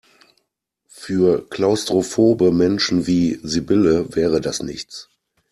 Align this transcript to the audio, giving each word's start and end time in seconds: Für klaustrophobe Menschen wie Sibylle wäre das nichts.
Für 0.89 1.47
klaustrophobe 1.47 2.51
Menschen 2.51 3.05
wie 3.05 3.39
Sibylle 3.43 4.15
wäre 4.15 4.41
das 4.41 4.63
nichts. 4.63 5.11